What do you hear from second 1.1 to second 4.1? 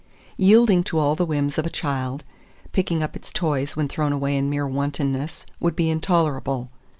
the whims of a child, picking up its toys when